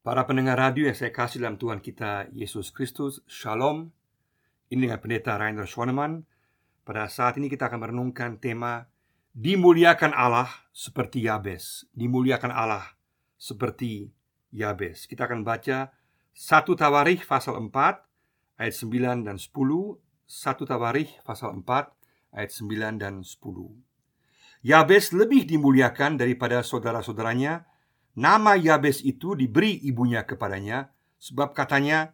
Para 0.00 0.24
pendengar 0.24 0.56
radio 0.56 0.88
yang 0.88 0.96
saya 0.96 1.12
kasih 1.12 1.44
dalam 1.44 1.60
Tuhan 1.60 1.84
kita 1.84 2.32
Yesus 2.32 2.72
Kristus, 2.72 3.20
Shalom. 3.28 3.92
Ini 4.72 4.88
dengan 4.88 4.96
pendeta 4.96 5.36
Rainer 5.36 5.68
Schoenemann. 5.68 6.24
Pada 6.88 7.04
saat 7.04 7.36
ini 7.36 7.52
kita 7.52 7.68
akan 7.68 7.84
merenungkan 7.84 8.40
tema 8.40 8.88
Dimuliakan 9.36 10.16
Allah 10.16 10.48
seperti 10.72 11.28
Yabes. 11.28 11.84
Dimuliakan 11.92 12.48
Allah 12.48 12.96
seperti 13.36 14.08
Yabes. 14.56 15.04
Kita 15.04 15.28
akan 15.28 15.44
baca 15.44 15.92
1 16.32 16.80
Tawarikh 16.80 17.28
pasal 17.28 17.60
4 17.60 17.68
ayat 18.56 18.74
9 18.80 19.28
dan 19.28 19.36
10, 19.36 19.52
1 19.52 20.00
Tawarikh 20.64 21.12
pasal 21.28 21.60
4 21.60 22.40
ayat 22.40 22.50
9 22.56 22.96
dan 22.96 23.20
10. 23.20 23.36
Yabes 24.64 25.12
lebih 25.12 25.44
dimuliakan 25.44 26.16
daripada 26.16 26.64
saudara-saudaranya 26.64 27.68
Nama 28.20 28.52
Yabes 28.52 29.00
itu 29.00 29.32
diberi 29.32 29.80
ibunya 29.80 30.28
kepadanya 30.28 30.92
Sebab 31.16 31.56
katanya 31.56 32.12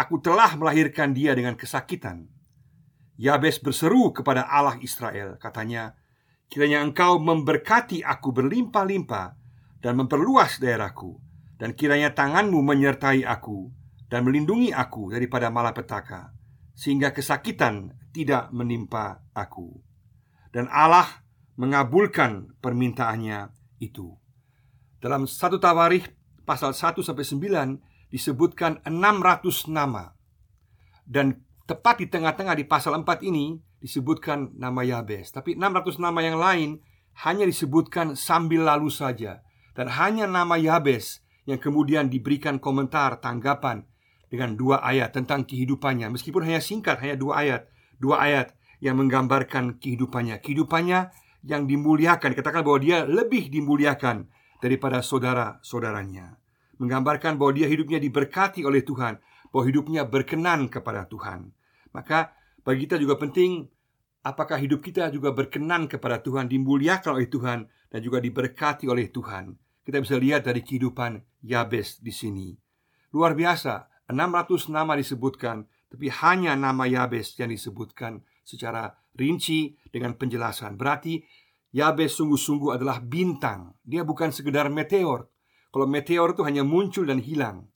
Aku 0.00 0.16
telah 0.24 0.56
melahirkan 0.56 1.12
dia 1.12 1.36
dengan 1.36 1.52
kesakitan. 1.52 2.24
Yabes 3.20 3.60
berseru 3.60 4.16
kepada 4.16 4.48
Allah 4.48 4.80
Israel 4.80 5.36
Katanya 5.36 5.92
Kiranya 6.48 6.80
engkau 6.80 7.20
memberkati 7.20 8.00
aku 8.00 8.32
berlimpah-limpah 8.32 9.36
Dan 9.84 10.00
memperluas 10.00 10.56
daerahku 10.56 11.20
Dan 11.60 11.76
kiranya 11.76 12.16
tanganmu 12.16 12.56
menyertai 12.64 13.28
aku 13.28 13.68
Dan 14.08 14.24
melindungi 14.24 14.72
aku 14.72 15.12
daripada 15.12 15.52
malapetaka 15.52 16.32
Sehingga 16.72 17.12
kesakitan 17.12 17.92
tidak 18.12 18.52
menimpa 18.52 19.24
aku. 19.32 19.80
Dan 20.52 20.68
Allah 20.68 21.24
mengabulkan 21.56 22.52
permintaannya 22.60 23.48
itu 23.80 24.21
dalam 25.02 25.26
satu 25.26 25.58
Tawarikh 25.58 26.14
pasal 26.46 26.78
1 26.78 27.02
sampai 27.02 27.26
9 27.26 28.14
disebutkan 28.14 28.78
600 28.86 29.66
nama. 29.66 30.14
Dan 31.02 31.42
tepat 31.66 31.98
di 31.98 32.06
tengah-tengah 32.06 32.54
di 32.54 32.62
pasal 32.62 32.94
4 33.02 33.26
ini 33.26 33.58
disebutkan 33.82 34.54
nama 34.54 34.86
Yabes. 34.86 35.34
Tapi 35.34 35.58
600 35.58 35.98
nama 35.98 36.22
yang 36.22 36.38
lain 36.38 36.78
hanya 37.26 37.42
disebutkan 37.42 38.14
sambil 38.14 38.62
lalu 38.62 38.94
saja. 38.94 39.42
Dan 39.74 39.90
hanya 39.90 40.30
nama 40.30 40.54
Yabes 40.54 41.18
yang 41.50 41.58
kemudian 41.58 42.06
diberikan 42.06 42.62
komentar 42.62 43.18
tanggapan 43.18 43.82
dengan 44.30 44.54
dua 44.54 44.86
ayat 44.86 45.18
tentang 45.18 45.42
kehidupannya. 45.42 46.14
Meskipun 46.14 46.46
hanya 46.46 46.62
singkat, 46.62 47.02
hanya 47.02 47.18
dua 47.18 47.42
ayat. 47.42 47.66
Dua 47.98 48.22
ayat 48.22 48.54
yang 48.78 49.02
menggambarkan 49.02 49.82
kehidupannya. 49.82 50.38
Kehidupannya 50.38 51.10
yang 51.42 51.66
dimuliakan. 51.66 52.38
Katakan 52.38 52.62
bahwa 52.62 52.78
dia 52.78 53.02
lebih 53.02 53.50
dimuliakan 53.50 54.30
daripada 54.62 55.02
saudara-saudaranya 55.02 56.38
Menggambarkan 56.78 57.34
bahwa 57.34 57.52
dia 57.52 57.66
hidupnya 57.66 57.98
diberkati 57.98 58.62
oleh 58.62 58.86
Tuhan 58.86 59.18
Bahwa 59.50 59.64
hidupnya 59.66 60.06
berkenan 60.06 60.70
kepada 60.70 61.04
Tuhan. 61.10 61.50
Maka 61.90 62.30
bagi 62.62 62.86
kita 62.86 63.02
juga 63.02 63.18
penting 63.18 63.66
Apakah 64.22 64.54
hidup 64.62 64.86
kita 64.86 65.10
juga 65.10 65.34
berkenan 65.34 65.90
kepada 65.90 66.22
Tuhan 66.22 66.46
Dimuliakan 66.46 67.18
oleh 67.18 67.26
Tuhan 67.26 67.66
Dan 67.90 68.00
juga 68.00 68.22
diberkati 68.22 68.86
oleh 68.86 69.10
Tuhan. 69.10 69.58
Kita 69.82 69.98
bisa 69.98 70.14
lihat 70.14 70.46
dari 70.46 70.62
kehidupan 70.62 71.42
Yabes 71.42 71.98
di 71.98 72.14
sini. 72.14 72.54
Luar 73.10 73.34
biasa 73.34 74.06
600 74.06 74.70
nama 74.70 74.94
disebutkan 74.94 75.66
Tapi 75.90 76.06
hanya 76.22 76.54
nama 76.54 76.86
Yabes 76.86 77.34
yang 77.42 77.50
disebutkan 77.50 78.22
secara 78.46 78.94
rinci 79.18 79.76
dengan 79.92 80.16
penjelasan. 80.16 80.78
Berarti 80.78 81.20
Yabes 81.72 82.20
sungguh-sungguh 82.20 82.76
adalah 82.76 83.00
bintang. 83.00 83.72
Dia 83.80 84.04
bukan 84.04 84.28
sekedar 84.28 84.68
meteor. 84.68 85.32
Kalau 85.72 85.88
meteor 85.88 86.36
itu 86.36 86.44
hanya 86.44 86.60
muncul 86.68 87.08
dan 87.08 87.16
hilang 87.24 87.72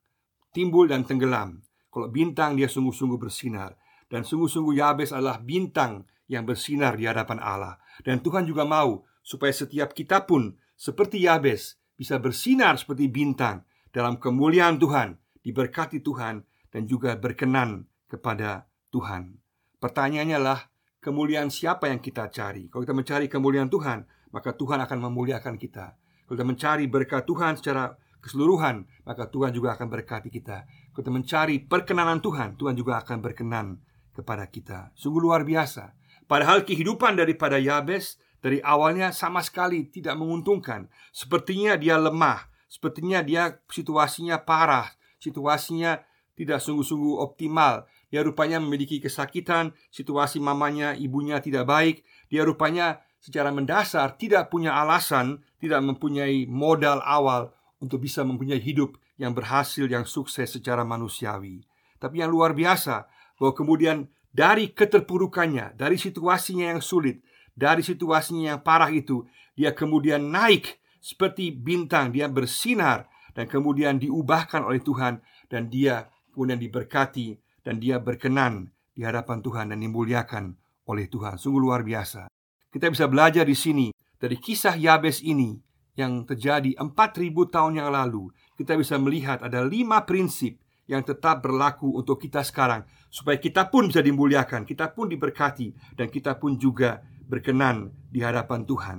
Timbul 0.52 0.88
dan 0.88 1.04
tenggelam. 1.04 1.64
Kalau 1.92 2.08
bintang 2.08 2.56
dia 2.56 2.68
sungguh-sungguh 2.68 3.20
bersinar. 3.20 3.76
Dan 4.08 4.24
sungguh-sungguh 4.24 4.76
Yabes 4.80 5.12
adalah 5.12 5.40
bintang 5.40 6.08
yang 6.28 6.48
bersinar 6.48 6.96
di 6.96 7.04
hadapan 7.04 7.40
Allah. 7.40 7.76
Dan 8.00 8.24
Tuhan 8.24 8.48
juga 8.48 8.64
mau 8.64 9.04
supaya 9.24 9.52
setiap 9.52 9.96
kita 9.96 10.24
pun 10.24 10.54
Seperti 10.76 11.24
Yabes 11.24 11.80
bisa 11.96 12.20
bersinar 12.20 12.76
seperti 12.76 13.08
bintang 13.08 13.64
Dalam 13.88 14.20
kemuliaan 14.20 14.76
Tuhan 14.76 15.16
Diberkati 15.40 16.04
Tuhan 16.04 16.44
Dan 16.68 16.84
juga 16.84 17.16
berkenan 17.16 17.88
kepada 18.06 18.68
Tuhan. 18.92 19.40
Pertanyaannya 19.80 20.38
lah 20.38 20.60
kemuliaan 21.06 21.54
siapa 21.54 21.86
yang 21.86 22.02
kita 22.02 22.26
cari. 22.34 22.66
Kalau 22.66 22.82
kita 22.82 22.96
mencari 22.98 23.30
kemuliaan 23.30 23.70
Tuhan, 23.70 24.02
maka 24.34 24.50
Tuhan 24.58 24.82
akan 24.82 24.98
memuliakan 25.06 25.54
kita. 25.54 25.94
Kalau 26.26 26.34
kita 26.34 26.46
mencari 26.50 26.90
berkat 26.90 27.22
Tuhan 27.22 27.54
secara 27.54 27.94
keseluruhan, 28.18 28.82
maka 29.06 29.30
Tuhan 29.30 29.54
juga 29.54 29.78
akan 29.78 29.86
berkati 29.86 30.34
kita. 30.34 30.66
Kalau 30.66 30.98
kita 31.06 31.14
mencari 31.14 31.62
perkenanan 31.62 32.18
Tuhan, 32.18 32.58
Tuhan 32.58 32.74
juga 32.74 32.98
akan 32.98 33.22
berkenan 33.22 33.78
kepada 34.10 34.50
kita. 34.50 34.90
Sungguh 34.98 35.22
luar 35.22 35.46
biasa. 35.46 35.94
Padahal 36.26 36.66
kehidupan 36.66 37.14
daripada 37.14 37.54
Yabes 37.62 38.18
dari 38.42 38.58
awalnya 38.66 39.14
sama 39.14 39.46
sekali 39.46 39.86
tidak 39.86 40.18
menguntungkan. 40.18 40.90
Sepertinya 41.14 41.78
dia 41.78 41.94
lemah, 42.02 42.50
sepertinya 42.66 43.22
dia 43.22 43.62
situasinya 43.70 44.42
parah, 44.42 44.90
situasinya 45.22 46.02
tidak 46.36 46.60
sungguh-sungguh 46.60 47.16
optimal. 47.18 47.88
Dia 48.12 48.22
rupanya 48.22 48.62
memiliki 48.62 49.02
kesakitan, 49.02 49.72
situasi 49.90 50.38
mamanya, 50.38 50.94
ibunya 50.94 51.40
tidak 51.42 51.66
baik. 51.66 52.06
Dia 52.28 52.44
rupanya 52.46 53.02
secara 53.18 53.50
mendasar 53.50 54.14
tidak 54.14 54.52
punya 54.52 54.76
alasan, 54.76 55.42
tidak 55.58 55.82
mempunyai 55.82 56.46
modal 56.46 57.02
awal 57.02 57.50
untuk 57.82 58.04
bisa 58.04 58.22
mempunyai 58.22 58.60
hidup 58.62 58.94
yang 59.16 59.32
berhasil, 59.32 59.88
yang 59.88 60.04
sukses 60.04 60.52
secara 60.52 60.84
manusiawi. 60.84 61.64
Tapi 61.96 62.20
yang 62.20 62.30
luar 62.30 62.52
biasa, 62.52 63.08
bahwa 63.40 63.52
kemudian 63.56 64.06
dari 64.30 64.70
keterpurukannya, 64.70 65.74
dari 65.74 65.96
situasinya 65.96 66.76
yang 66.76 66.84
sulit, 66.84 67.24
dari 67.56 67.80
situasinya 67.80 68.56
yang 68.56 68.60
parah 68.60 68.92
itu, 68.92 69.24
dia 69.56 69.72
kemudian 69.72 70.28
naik 70.28 70.76
seperti 71.00 71.48
bintang, 71.50 72.12
dia 72.12 72.28
bersinar 72.28 73.08
dan 73.32 73.48
kemudian 73.48 73.96
diubahkan 73.96 74.64
oleh 74.64 74.84
Tuhan 74.84 75.24
dan 75.48 75.72
dia 75.72 76.12
kemudian 76.36 76.60
diberkati 76.60 77.40
dan 77.64 77.80
dia 77.80 77.96
berkenan 77.96 78.68
di 78.92 79.08
hadapan 79.08 79.40
Tuhan 79.40 79.72
dan 79.72 79.80
dimuliakan 79.80 80.52
oleh 80.84 81.08
Tuhan. 81.08 81.40
Sungguh 81.40 81.64
luar 81.64 81.80
biasa. 81.80 82.28
Kita 82.68 82.92
bisa 82.92 83.08
belajar 83.08 83.48
di 83.48 83.56
sini 83.56 83.88
dari 84.20 84.36
kisah 84.36 84.76
Yabes 84.76 85.24
ini 85.24 85.56
yang 85.96 86.28
terjadi 86.28 86.76
4000 86.76 87.32
tahun 87.48 87.80
yang 87.80 87.88
lalu. 87.88 88.28
Kita 88.52 88.76
bisa 88.76 89.00
melihat 89.00 89.40
ada 89.40 89.64
lima 89.64 90.04
prinsip 90.04 90.60
yang 90.86 91.02
tetap 91.02 91.42
berlaku 91.42 91.96
untuk 91.96 92.20
kita 92.20 92.44
sekarang 92.44 92.86
supaya 93.10 93.40
kita 93.40 93.72
pun 93.72 93.90
bisa 93.90 94.04
dimuliakan, 94.04 94.62
kita 94.62 94.92
pun 94.92 95.10
diberkati 95.10 95.96
dan 95.98 96.06
kita 96.12 96.38
pun 96.38 96.60
juga 96.60 97.02
berkenan 97.26 97.90
di 98.12 98.22
hadapan 98.22 98.62
Tuhan. 98.62 98.98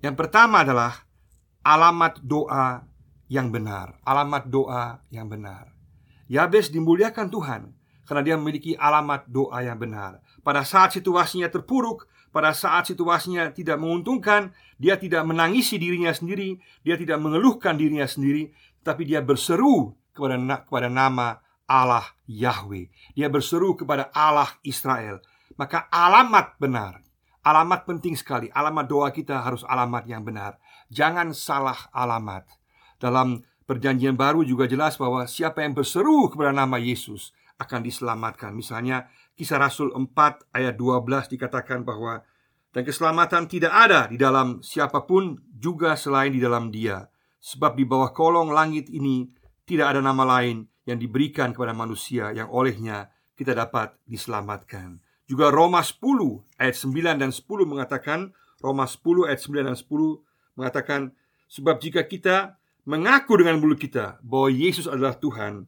Yang 0.00 0.16
pertama 0.16 0.64
adalah 0.64 1.04
alamat 1.60 2.24
doa 2.24 2.88
yang 3.28 3.52
benar, 3.52 4.00
alamat 4.02 4.48
doa 4.48 5.02
yang 5.12 5.28
benar. 5.28 5.81
Yabes 6.32 6.72
dimuliakan 6.72 7.28
Tuhan 7.28 7.62
karena 8.08 8.22
dia 8.24 8.36
memiliki 8.40 8.72
alamat 8.72 9.28
doa 9.28 9.60
yang 9.60 9.76
benar. 9.76 10.24
Pada 10.40 10.64
saat 10.64 10.96
situasinya 10.96 11.52
terpuruk, 11.52 12.08
pada 12.32 12.56
saat 12.56 12.88
situasinya 12.88 13.52
tidak 13.52 13.76
menguntungkan, 13.76 14.56
dia 14.80 14.96
tidak 14.96 15.28
menangisi 15.28 15.76
dirinya 15.76 16.08
sendiri, 16.08 16.56
dia 16.80 16.96
tidak 16.96 17.20
mengeluhkan 17.20 17.76
dirinya 17.76 18.08
sendiri, 18.08 18.48
tapi 18.80 19.04
dia 19.04 19.20
berseru 19.20 19.92
kepada 20.16 20.40
kepada 20.64 20.88
nama 20.88 21.36
Allah 21.68 22.08
Yahweh. 22.24 22.88
Dia 23.12 23.28
berseru 23.28 23.76
kepada 23.76 24.08
Allah 24.16 24.48
Israel. 24.64 25.20
Maka 25.60 25.84
alamat 25.92 26.56
benar, 26.56 27.04
alamat 27.44 27.84
penting 27.84 28.16
sekali. 28.16 28.48
Alamat 28.48 28.88
doa 28.88 29.12
kita 29.12 29.44
harus 29.44 29.68
alamat 29.68 30.08
yang 30.08 30.24
benar. 30.24 30.56
Jangan 30.88 31.36
salah 31.36 31.92
alamat. 31.92 32.48
Dalam 32.96 33.44
Perjanjian 33.62 34.18
baru 34.18 34.42
juga 34.42 34.66
jelas 34.66 34.98
bahwa 34.98 35.24
siapa 35.30 35.62
yang 35.62 35.72
berseru 35.72 36.26
kepada 36.28 36.50
nama 36.50 36.76
Yesus 36.78 37.30
akan 37.62 37.80
diselamatkan. 37.86 38.50
Misalnya 38.52 39.06
Kisah 39.32 39.56
Rasul 39.56 39.94
4 39.94 40.52
ayat 40.52 40.74
12 40.76 41.32
dikatakan 41.32 41.86
bahwa 41.86 42.20
dan 42.72 42.88
keselamatan 42.88 43.48
tidak 43.52 43.72
ada 43.72 44.08
di 44.08 44.16
dalam 44.16 44.64
siapa 44.64 45.04
pun 45.04 45.36
juga 45.52 45.92
selain 45.92 46.32
di 46.32 46.40
dalam 46.40 46.72
Dia. 46.72 47.04
Sebab 47.42 47.76
di 47.76 47.84
bawah 47.84 48.16
kolong 48.16 48.48
langit 48.48 48.88
ini 48.88 49.28
tidak 49.68 49.92
ada 49.92 50.00
nama 50.00 50.24
lain 50.24 50.64
yang 50.88 50.96
diberikan 50.96 51.52
kepada 51.52 51.76
manusia 51.76 52.32
yang 52.32 52.48
olehnya 52.48 53.12
kita 53.36 53.52
dapat 53.52 53.92
diselamatkan. 54.08 54.98
Juga 55.28 55.52
Roma 55.52 55.84
10 55.84 56.00
ayat 56.58 56.76
9 56.76 57.20
dan 57.20 57.30
10 57.30 57.44
mengatakan 57.68 58.32
Roma 58.60 58.88
10 58.88 59.28
ayat 59.28 59.40
9 59.42 59.68
dan 59.68 59.76
10 59.76 60.56
mengatakan 60.56 61.00
sebab 61.52 61.76
jika 61.76 62.04
kita 62.08 62.61
mengaku 62.88 63.38
dengan 63.40 63.58
mulut 63.62 63.78
kita 63.78 64.18
bahwa 64.22 64.48
Yesus 64.50 64.90
adalah 64.90 65.16
Tuhan, 65.18 65.66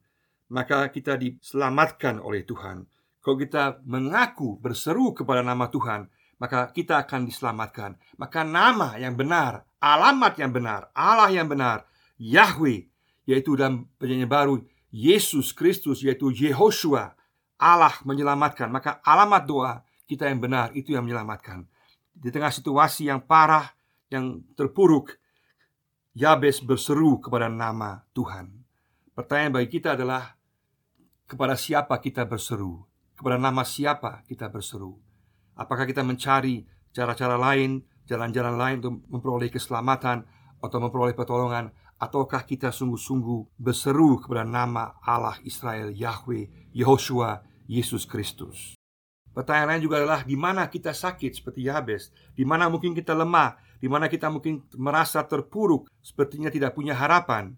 maka 0.50 0.88
kita 0.90 1.19
diselamatkan 1.19 2.20
oleh 2.20 2.43
Tuhan. 2.43 2.87
Kalau 3.25 3.37
kita 3.40 3.81
mengaku 3.88 4.61
berseru 4.61 5.16
kepada 5.16 5.40
nama 5.40 5.70
Tuhan, 5.72 6.06
maka 6.37 6.69
kita 6.69 7.00
akan 7.06 7.25
diselamatkan. 7.25 7.96
Maka 8.20 8.44
nama 8.44 9.00
yang 9.00 9.16
benar, 9.16 9.64
alamat 9.81 10.37
yang 10.37 10.52
benar, 10.52 10.93
Allah 10.93 11.32
yang 11.32 11.49
benar, 11.49 11.88
Yahweh 12.20 12.87
yaitu 13.25 13.56
dalam 13.56 13.88
perjanjian 13.96 14.31
baru 14.31 14.61
Yesus 14.94 15.50
Kristus 15.56 16.05
yaitu 16.05 16.31
Yehoshua 16.31 17.16
Allah 17.58 17.94
menyelamatkan 18.05 18.69
maka 18.69 19.00
alamat 19.02 19.43
doa 19.49 19.72
kita 20.05 20.28
yang 20.28 20.38
benar 20.38 20.70
itu 20.76 20.93
yang 20.93 21.08
menyelamatkan 21.08 21.64
di 22.14 22.28
tengah 22.31 22.52
situasi 22.52 23.08
yang 23.08 23.25
parah 23.25 23.72
yang 24.12 24.44
terpuruk 24.55 25.16
Yabes 26.14 26.62
berseru 26.62 27.19
kepada 27.19 27.50
nama 27.50 28.06
Tuhan. 28.14 28.46
Pertanyaan 29.19 29.58
bagi 29.58 29.66
kita 29.66 29.99
adalah 29.99 30.38
kepada 31.26 31.58
siapa 31.58 31.99
kita 31.99 32.22
berseru? 32.22 32.87
Kepada 33.19 33.34
nama 33.34 33.66
siapa 33.66 34.22
kita 34.31 34.46
berseru? 34.46 34.94
Apakah 35.58 35.82
kita 35.82 36.06
mencari 36.06 36.70
cara-cara 36.94 37.34
lain 37.34 37.82
jalan-jalan 38.06 38.55
lain 38.55 38.76
untuk 38.78 38.94
memperoleh 39.11 39.50
keselamatan 39.50 40.22
atau 40.62 40.78
memperoleh 40.78 41.19
pertolongan? 41.19 41.75
Ataukah 41.99 42.46
kita 42.46 42.70
sungguh-sungguh 42.70 43.58
berseru 43.58 44.22
kepada 44.22 44.46
nama 44.46 44.94
Allah 45.02 45.34
Israel 45.43 45.90
Yahweh 45.90 46.70
Yehoshua 46.78 47.43
Yesus 47.66 48.06
Kristus? 48.06 48.78
Pertanyaan 49.34 49.75
lain 49.75 49.82
juga 49.90 49.99
adalah 49.99 50.22
di 50.22 50.38
mana 50.38 50.70
kita 50.70 50.94
sakit 50.94 51.43
seperti 51.43 51.66
Yabes, 51.66 52.14
di 52.38 52.46
mana 52.46 52.70
mungkin 52.70 52.94
kita 52.94 53.19
lemah, 53.19 53.58
di 53.85 53.93
mana 53.93 54.09
kita 54.09 54.33
mungkin 54.33 54.65
merasa 54.81 55.21
terpuruk, 55.29 55.93
sepertinya 56.01 56.49
tidak 56.49 56.73
punya 56.73 56.97
harapan, 56.97 57.53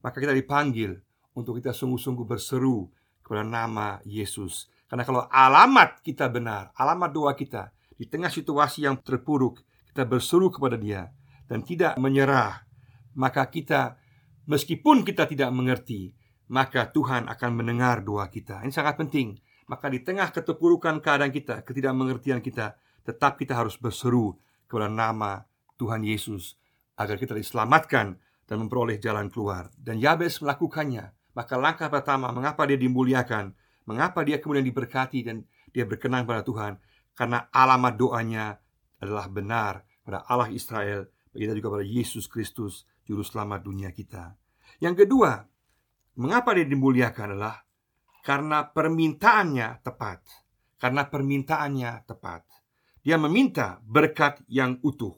maka 0.00 0.24
kita 0.24 0.32
dipanggil 0.32 0.96
untuk 1.36 1.60
kita 1.60 1.76
sungguh-sungguh 1.76 2.24
berseru 2.24 2.88
kepada 3.20 3.44
nama 3.44 4.00
Yesus. 4.08 4.72
Karena 4.88 5.04
kalau 5.04 5.28
alamat 5.28 6.00
kita 6.00 6.32
benar, 6.32 6.72
alamat 6.80 7.12
doa 7.12 7.36
kita 7.36 7.76
di 7.92 8.08
tengah 8.08 8.32
situasi 8.32 8.88
yang 8.88 8.96
terpuruk, 9.04 9.60
kita 9.92 10.08
berseru 10.08 10.48
kepada 10.48 10.80
Dia 10.80 11.12
dan 11.44 11.60
tidak 11.60 12.00
menyerah, 12.00 12.64
maka 13.12 13.44
kita 13.44 14.00
meskipun 14.48 15.04
kita 15.04 15.28
tidak 15.28 15.52
mengerti, 15.52 16.16
maka 16.48 16.88
Tuhan 16.88 17.28
akan 17.28 17.50
mendengar 17.52 18.00
doa 18.00 18.32
kita. 18.32 18.64
Ini 18.64 18.72
sangat 18.72 18.96
penting. 18.96 19.36
Maka 19.68 19.92
di 19.92 20.00
tengah 20.00 20.32
keterpurukan 20.32 21.04
keadaan 21.04 21.36
kita, 21.36 21.60
ketidakmengertian 21.68 22.40
kita, 22.40 22.80
tetap 23.04 23.36
kita 23.36 23.52
harus 23.52 23.76
berseru 23.76 24.40
kepada 24.64 24.88
nama 24.88 25.44
Tuhan 25.76 26.02
Yesus 26.02 26.56
agar 26.96 27.20
kita 27.20 27.36
diselamatkan 27.36 28.16
dan 28.48 28.56
memperoleh 28.62 28.96
jalan 28.96 29.28
keluar. 29.28 29.68
Dan 29.76 30.00
Yabes 30.00 30.40
melakukannya. 30.40 31.12
Maka 31.36 31.54
langkah 31.60 31.92
pertama, 31.92 32.32
mengapa 32.32 32.64
dia 32.64 32.80
dimuliakan? 32.80 33.52
Mengapa 33.84 34.24
dia 34.24 34.40
kemudian 34.40 34.64
diberkati 34.64 35.20
dan 35.22 35.44
dia 35.70 35.84
berkenan 35.84 36.24
pada 36.24 36.40
Tuhan? 36.40 36.80
Karena 37.12 37.48
alamat 37.52 37.94
doanya 37.94 38.56
adalah 39.00 39.28
benar 39.28 39.84
pada 40.06 40.24
Allah 40.30 40.48
Israel, 40.48 41.10
kita 41.36 41.52
juga 41.52 41.76
pada 41.76 41.84
Yesus 41.84 42.30
Kristus, 42.30 42.88
juru 43.04 43.20
selamat 43.20 43.60
dunia 43.66 43.92
kita. 43.92 44.32
Yang 44.80 45.04
kedua, 45.04 45.44
mengapa 46.16 46.56
dia 46.56 46.64
dimuliakan 46.64 47.36
adalah 47.36 47.66
karena 48.24 48.66
permintaannya 48.66 49.84
tepat. 49.84 50.20
Karena 50.76 51.08
permintaannya 51.08 52.04
tepat. 52.04 52.42
Dia 53.00 53.16
meminta 53.16 53.80
berkat 53.86 54.44
yang 54.50 54.76
utuh. 54.82 55.14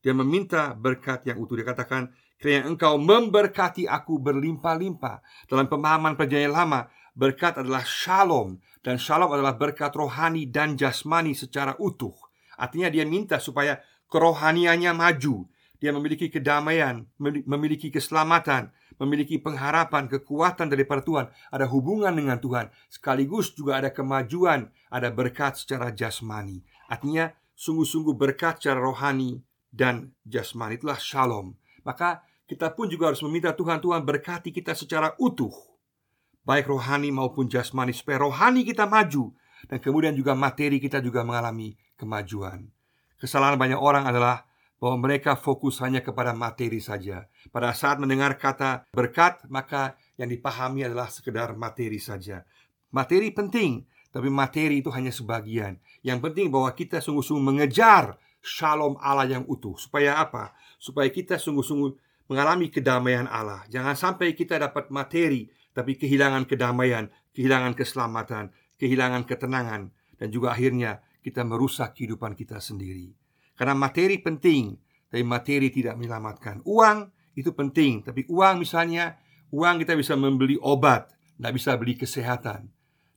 Dia 0.00 0.16
meminta 0.16 0.72
berkat 0.72 1.28
yang 1.28 1.40
utuh. 1.40 1.60
Dia 1.60 1.68
katakan, 1.68 2.08
"Kiranya 2.40 2.68
engkau 2.68 2.96
memberkati 2.96 3.84
aku 3.84 4.16
berlimpah-limpah." 4.16 5.20
Dalam 5.46 5.68
pemahaman 5.68 6.16
perjanjian 6.16 6.56
lama, 6.56 6.88
berkat 7.12 7.60
adalah 7.60 7.84
shalom 7.84 8.56
dan 8.80 8.96
shalom 8.96 9.28
adalah 9.28 9.60
berkat 9.60 9.92
rohani 9.92 10.48
dan 10.48 10.80
jasmani 10.80 11.36
secara 11.36 11.76
utuh. 11.76 12.16
Artinya 12.56 12.88
dia 12.88 13.04
minta 13.04 13.36
supaya 13.36 13.80
kerohaniannya 14.08 14.92
maju. 14.96 15.48
Dia 15.80 15.96
memiliki 15.96 16.28
kedamaian, 16.28 17.08
memiliki 17.20 17.88
keselamatan, 17.88 18.68
memiliki 19.00 19.40
pengharapan, 19.40 20.12
kekuatan 20.12 20.68
dari 20.68 20.84
Tuhan, 20.84 21.32
ada 21.48 21.64
hubungan 21.72 22.12
dengan 22.12 22.36
Tuhan, 22.36 22.68
sekaligus 22.92 23.56
juga 23.56 23.80
ada 23.80 23.88
kemajuan, 23.88 24.68
ada 24.92 25.08
berkat 25.08 25.56
secara 25.56 25.88
jasmani. 25.88 26.60
Artinya, 26.92 27.32
sungguh-sungguh 27.56 28.12
berkat 28.12 28.60
secara 28.60 28.84
rohani 28.84 29.40
dan 29.70 30.10
jasmani 30.26 30.76
itulah 30.76 30.98
shalom. 30.98 31.54
Maka 31.86 32.26
kita 32.50 32.74
pun 32.74 32.90
juga 32.90 33.14
harus 33.14 33.22
meminta 33.22 33.54
Tuhan 33.54 33.78
Tuhan 33.78 34.02
berkati 34.02 34.50
kita 34.50 34.74
secara 34.74 35.14
utuh, 35.22 35.54
baik 36.42 36.66
rohani 36.66 37.14
maupun 37.14 37.46
jasmani, 37.46 37.94
supaya 37.94 38.20
rohani 38.26 38.66
kita 38.66 38.84
maju 38.90 39.30
dan 39.70 39.78
kemudian 39.78 40.12
juga 40.18 40.34
materi 40.34 40.82
kita 40.82 40.98
juga 40.98 41.22
mengalami 41.22 41.78
kemajuan. 41.94 42.66
Kesalahan 43.20 43.60
banyak 43.60 43.78
orang 43.78 44.08
adalah 44.08 44.48
bahwa 44.80 45.06
mereka 45.06 45.36
fokus 45.36 45.76
hanya 45.84 46.00
kepada 46.00 46.32
materi 46.32 46.80
saja. 46.80 47.28
Pada 47.52 47.76
saat 47.76 48.00
mendengar 48.00 48.40
kata 48.40 48.88
berkat, 48.96 49.44
maka 49.52 50.00
yang 50.16 50.32
dipahami 50.32 50.88
adalah 50.88 51.12
sekedar 51.12 51.52
materi 51.52 52.00
saja. 52.00 52.42
Materi 52.88 53.28
penting, 53.28 53.84
tapi 54.08 54.32
materi 54.32 54.80
itu 54.80 54.88
hanya 54.90 55.12
sebagian. 55.12 55.76
Yang 56.00 56.18
penting 56.24 56.46
bahwa 56.48 56.72
kita 56.72 57.04
sungguh-sungguh 57.04 57.44
mengejar 57.44 58.16
shalom 58.40 58.96
Allah 59.00 59.28
yang 59.28 59.44
utuh. 59.46 59.76
Supaya 59.76 60.20
apa? 60.20 60.52
Supaya 60.80 61.08
kita 61.12 61.36
sungguh-sungguh 61.36 61.92
mengalami 62.28 62.70
kedamaian 62.72 63.28
Allah. 63.28 63.64
Jangan 63.68 63.94
sampai 63.96 64.32
kita 64.32 64.56
dapat 64.56 64.88
materi, 64.94 65.48
tapi 65.74 65.96
kehilangan 65.96 66.46
kedamaian, 66.46 67.10
kehilangan 67.34 67.74
keselamatan, 67.74 68.54
kehilangan 68.78 69.26
ketenangan, 69.26 69.90
dan 70.18 70.28
juga 70.30 70.54
akhirnya 70.54 71.02
kita 71.20 71.44
merusak 71.44 71.98
kehidupan 71.98 72.38
kita 72.38 72.62
sendiri. 72.62 73.12
Karena 73.58 73.76
materi 73.76 74.16
penting, 74.22 74.72
tapi 75.10 75.22
materi 75.26 75.68
tidak 75.68 75.98
menyelamatkan. 76.00 76.64
Uang 76.64 77.12
itu 77.36 77.52
penting, 77.52 78.06
tapi 78.06 78.24
uang 78.30 78.62
misalnya, 78.62 79.20
uang 79.52 79.84
kita 79.84 79.98
bisa 79.98 80.16
membeli 80.16 80.56
obat, 80.62 81.12
tidak 81.36 81.52
bisa 81.58 81.70
beli 81.76 81.94
kesehatan. 81.98 82.70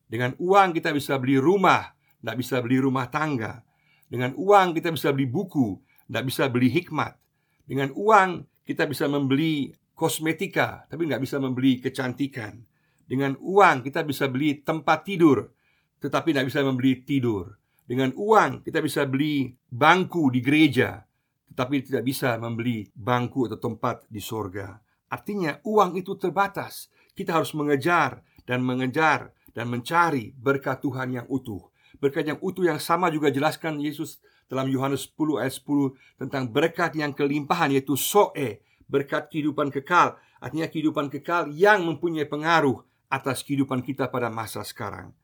Dengan 0.09 0.35
uang 0.37 0.75
kita 0.75 0.91
bisa 0.91 1.15
beli 1.21 1.39
rumah, 1.39 1.95
tidak 2.19 2.35
bisa 2.37 2.59
beli 2.59 2.77
rumah 2.81 3.07
tangga. 3.07 3.63
Dengan 4.13 4.37
uang 4.37 4.77
kita 4.77 4.93
bisa 4.93 5.09
beli 5.09 5.25
buku, 5.25 5.73
tidak 6.05 6.29
bisa 6.29 6.45
beli 6.45 6.69
hikmat. 6.69 7.17
Dengan 7.65 7.89
uang 7.97 8.45
kita 8.61 8.85
bisa 8.85 9.09
membeli 9.09 9.73
kosmetika, 9.97 10.85
tapi 10.85 11.09
nggak 11.09 11.25
bisa 11.25 11.41
membeli 11.41 11.81
kecantikan. 11.81 12.61
Dengan 13.09 13.33
uang 13.41 13.81
kita 13.81 14.05
bisa 14.05 14.29
beli 14.29 14.61
tempat 14.61 15.01
tidur, 15.01 15.49
tetapi 15.97 16.29
tidak 16.29 16.53
bisa 16.53 16.61
membeli 16.61 17.01
tidur. 17.01 17.57
Dengan 17.89 18.13
uang 18.13 18.61
kita 18.61 18.85
bisa 18.85 19.03
beli 19.03 19.51
bangku 19.67 20.31
di 20.31 20.39
gereja 20.39 21.03
Tetapi 21.51 21.83
tidak 21.83 22.07
bisa 22.07 22.39
membeli 22.39 22.87
bangku 22.95 23.43
atau 23.51 23.59
tempat 23.59 24.07
di 24.07 24.23
sorga 24.23 24.79
Artinya 25.11 25.59
uang 25.67 25.99
itu 25.99 26.15
terbatas 26.15 26.87
Kita 27.11 27.35
harus 27.35 27.51
mengejar 27.51 28.23
dan 28.47 28.63
mengejar 28.63 29.35
dan 29.51 29.67
mencari 29.67 30.31
berkat 30.31 30.79
Tuhan 30.79 31.11
yang 31.11 31.27
utuh 31.27 31.72
Berkat 32.03 32.27
yang 32.27 32.39
utuh 32.43 32.67
yang 32.67 32.83
sama 32.83 33.07
juga 33.07 33.31
jelaskan 33.31 33.79
Yesus 33.79 34.19
dalam 34.51 34.67
Yohanes 34.67 35.07
10 35.07 35.39
ayat 35.39 35.55
10 35.55 36.19
Tentang 36.19 36.43
berkat 36.51 36.91
yang 36.99 37.15
kelimpahan 37.15 37.71
yaitu 37.71 37.95
soe 37.95 38.59
Berkat 38.91 39.31
kehidupan 39.31 39.71
kekal 39.71 40.19
Artinya 40.43 40.67
kehidupan 40.67 41.07
kekal 41.07 41.47
yang 41.55 41.87
mempunyai 41.87 42.27
pengaruh 42.27 42.83
atas 43.07 43.47
kehidupan 43.47 43.79
kita 43.87 44.11
pada 44.11 44.27
masa 44.27 44.67
sekarang 44.67 45.15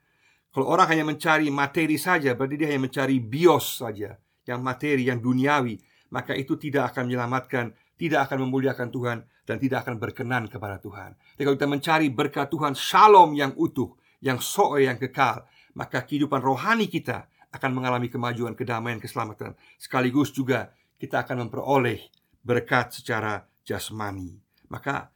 kalau 0.50 0.66
orang 0.66 0.90
hanya 0.90 1.06
mencari 1.06 1.54
materi 1.54 1.94
saja, 2.02 2.34
berarti 2.34 2.58
dia 2.58 2.74
hanya 2.74 2.90
mencari 2.90 3.22
bios 3.22 3.86
saja, 3.86 4.18
yang 4.50 4.66
materi, 4.66 5.06
yang 5.06 5.22
duniawi, 5.22 5.78
maka 6.10 6.34
itu 6.34 6.58
tidak 6.58 6.94
akan 6.94 7.06
menyelamatkan, 7.06 7.78
tidak 8.02 8.26
akan 8.26 8.50
memuliakan 8.50 8.90
Tuhan, 8.90 9.18
dan 9.46 9.56
tidak 9.62 9.86
akan 9.86 10.02
berkenan 10.02 10.50
kepada 10.50 10.82
Tuhan. 10.82 11.14
Tapi 11.14 11.42
kalau 11.46 11.58
kita 11.58 11.70
mencari 11.70 12.08
berkat 12.10 12.50
Tuhan, 12.50 12.74
shalom 12.74 13.38
yang 13.38 13.54
utuh, 13.62 13.94
yang 14.26 14.42
soe, 14.42 14.82
yang 14.82 14.98
kekal, 14.98 15.46
maka 15.74 16.06
kehidupan 16.06 16.42
rohani 16.42 16.90
kita 16.90 17.30
akan 17.50 17.72
mengalami 17.74 18.10
kemajuan, 18.10 18.54
kedamaian, 18.54 19.02
keselamatan. 19.02 19.58
Sekaligus 19.82 20.30
juga 20.30 20.74
kita 21.02 21.26
akan 21.26 21.48
memperoleh 21.48 22.10
berkat 22.46 22.94
secara 23.02 23.46
jasmani. 23.66 24.38
Maka 24.70 25.10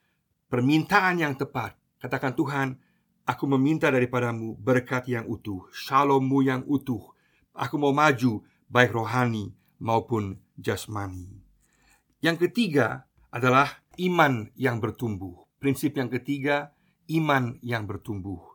permintaan 0.49 1.21
yang 1.21 1.37
tepat, 1.37 1.77
katakan 2.01 2.33
Tuhan, 2.33 2.67
Aku 3.23 3.47
meminta 3.47 3.87
daripadamu 3.87 4.59
berkat 4.59 5.07
yang 5.07 5.23
utuh, 5.31 5.63
shalommu 5.71 6.43
yang 6.43 6.59
utuh. 6.67 7.15
Aku 7.55 7.79
mau 7.79 7.95
maju, 7.95 8.43
baik 8.67 8.91
rohani 8.91 9.55
maupun 9.79 10.43
jasmani. 10.59 11.31
Yang 12.19 12.47
ketiga 12.47 13.07
adalah 13.31 13.79
iman 13.95 14.51
yang 14.59 14.83
bertumbuh. 14.83 15.47
Prinsip 15.55 15.95
yang 15.95 16.11
ketiga, 16.11 16.75
iman 17.15 17.55
yang 17.63 17.87
bertumbuh. 17.87 18.52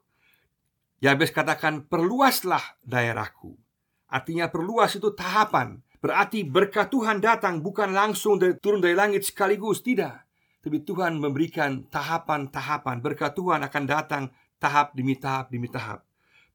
Yabes 0.99 1.31
katakan, 1.31 1.87
perluaslah 1.87 2.63
daerahku. 2.83 3.55
Artinya 4.11 4.51
perluas 4.51 4.99
itu 4.99 5.15
tahapan. 5.15 5.79
Berarti 5.99 6.43
berkat 6.43 6.91
Tuhan 6.91 7.23
datang 7.23 7.63
bukan 7.63 7.95
langsung 7.95 8.39
dari, 8.39 8.55
turun 8.59 8.83
dari 8.83 8.99
langit 8.99 9.27
sekaligus, 9.27 9.83
tidak. 9.83 10.27
Tapi 10.59 10.83
Tuhan 10.83 11.19
memberikan 11.23 11.87
tahapan-tahapan. 11.87 12.99
Berkat 12.99 13.35
Tuhan 13.39 13.63
akan 13.63 13.85
datang 13.87 14.25
tahap 14.59 14.95
demi 14.95 15.15
tahap 15.15 15.55
demi 15.55 15.71
tahap. 15.71 16.03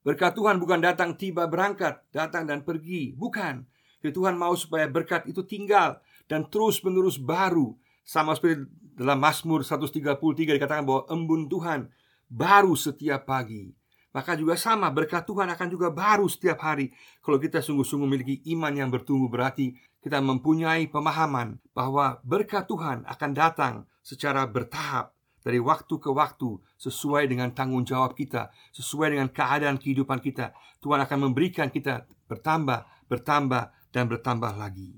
Berkat 0.03 0.35
Tuhan 0.35 0.59
bukan 0.59 0.83
datang 0.83 1.15
tiba 1.15 1.47
berangkat, 1.47 2.03
datang 2.11 2.43
dan 2.43 2.67
pergi, 2.67 3.15
bukan. 3.15 3.63
Jadi 4.03 4.11
Tuhan 4.11 4.35
mau 4.35 4.51
supaya 4.59 4.83
berkat 4.91 5.23
itu 5.31 5.47
tinggal 5.47 6.03
dan 6.27 6.43
terus-menerus 6.51 7.15
baru, 7.15 7.71
sama 8.03 8.35
seperti 8.35 8.67
dalam 8.99 9.15
Mazmur 9.23 9.63
133 9.63 10.19
dikatakan 10.59 10.83
bahwa 10.83 11.07
embun 11.07 11.47
Tuhan 11.47 11.87
baru 12.27 12.75
setiap 12.75 13.23
pagi. 13.23 13.71
Maka 14.13 14.37
juga 14.37 14.53
sama 14.53 14.93
berkat 14.93 15.25
Tuhan 15.25 15.49
akan 15.49 15.67
juga 15.73 15.89
baru 15.89 16.29
setiap 16.29 16.61
hari. 16.61 16.93
Kalau 17.25 17.41
kita 17.41 17.65
sungguh-sungguh 17.65 18.05
memiliki 18.05 18.35
iman 18.53 18.69
yang 18.69 18.93
bertumbuh 18.93 19.25
Berarti 19.25 19.73
kita 20.05 20.21
mempunyai 20.21 20.85
pemahaman 20.85 21.57
bahwa 21.73 22.21
berkat 22.21 22.69
Tuhan 22.69 23.09
akan 23.09 23.31
datang 23.33 23.89
secara 24.05 24.45
bertahap 24.45 25.17
Dari 25.41 25.57
waktu 25.57 25.97
ke 25.97 26.13
waktu 26.13 26.61
sesuai 26.77 27.25
dengan 27.25 27.57
tanggung 27.57 27.81
jawab 27.89 28.13
kita 28.13 28.53
Sesuai 28.69 29.17
dengan 29.17 29.33
keadaan 29.33 29.81
kehidupan 29.81 30.21
kita. 30.21 30.53
Tuhan 30.77 31.01
akan 31.01 31.17
memberikan 31.33 31.73
kita 31.73 32.05
bertambah, 32.29 32.85
bertambah, 33.09 33.73
dan 33.89 34.05
bertambah 34.05 34.53
lagi. 34.57 34.93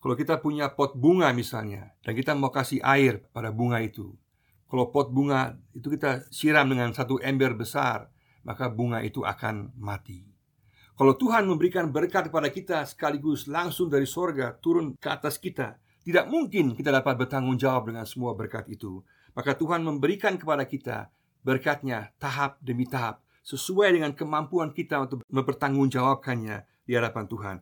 Kalau 0.00 0.16
kita 0.16 0.40
punya 0.40 0.72
pot 0.72 0.96
bunga 0.96 1.28
misalnya 1.36 1.92
Dan 2.00 2.16
kita 2.16 2.32
mau 2.32 2.48
kasih 2.48 2.80
air 2.80 3.20
pada 3.36 3.52
bunga 3.52 3.84
itu 3.84 4.16
Kalau 4.64 4.88
pot 4.88 5.12
bunga 5.12 5.60
itu 5.76 5.92
kita 5.92 6.24
siram 6.32 6.72
dengan 6.72 6.96
satu 6.96 7.20
ember 7.20 7.52
besar 7.52 8.08
maka 8.44 8.68
bunga 8.72 9.04
itu 9.04 9.24
akan 9.24 9.74
mati. 9.76 10.24
Kalau 11.00 11.16
Tuhan 11.16 11.48
memberikan 11.48 11.88
berkat 11.88 12.28
kepada 12.28 12.52
kita 12.52 12.84
sekaligus 12.84 13.48
langsung 13.48 13.88
dari 13.88 14.04
sorga 14.04 14.52
turun 14.60 14.92
ke 15.00 15.08
atas 15.08 15.40
kita, 15.40 15.80
tidak 16.04 16.28
mungkin 16.28 16.76
kita 16.76 16.92
dapat 16.92 17.16
bertanggung 17.16 17.56
jawab 17.56 17.88
dengan 17.88 18.04
semua 18.04 18.36
berkat 18.36 18.68
itu. 18.68 19.00
Maka 19.32 19.56
Tuhan 19.56 19.80
memberikan 19.80 20.36
kepada 20.36 20.68
kita 20.68 21.08
berkatnya 21.40 22.12
tahap 22.20 22.60
demi 22.60 22.84
tahap 22.84 23.24
sesuai 23.40 23.96
dengan 23.96 24.12
kemampuan 24.12 24.76
kita 24.76 25.00
untuk 25.08 25.24
mempertanggungjawabkannya 25.32 26.84
di 26.84 26.92
hadapan 26.92 27.24
Tuhan. 27.24 27.56